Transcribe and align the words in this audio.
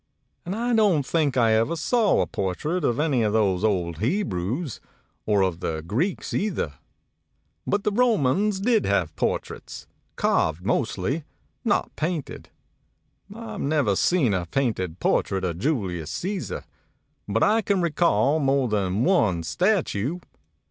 And 0.47 0.55
I 0.55 0.73
don't 0.73 1.05
think 1.05 1.37
I 1.37 1.51
ever 1.53 1.75
saw 1.75 2.21
a 2.21 2.25
portrait 2.25 2.83
of 2.83 2.99
any 2.99 3.21
of 3.21 3.33
those 3.33 3.63
old 3.63 3.99
Hebrews, 3.99 4.79
or 5.27 5.43
of 5.43 5.59
the 5.59 5.83
Greeks 5.85 6.33
either. 6.33 6.73
But 7.67 7.83
the 7.83 7.91
276 7.91 8.59
MEMORIES 8.59 8.59
OF 8.59 8.63
MARK 8.91 9.15
TWAIN 9.15 9.27
Romans 9.27 9.61
did 9.61 9.65
have 9.67 9.85
portraits, 9.85 9.87
carved 10.15 10.65
mostly, 10.65 11.23
not 11.63 11.95
painted. 11.95 12.49
I've 13.31 13.61
never 13.61 13.95
seen 13.95 14.33
a 14.33 14.47
painted 14.47 14.99
portrait 14.99 15.43
of 15.43 15.59
Julius 15.59 16.09
Caesar, 16.09 16.63
but 17.27 17.43
I 17.43 17.61
can 17.61 17.79
recall 17.79 18.39
more 18.39 18.67
than 18.69 19.03
one 19.03 19.43
statue. 19.43 20.17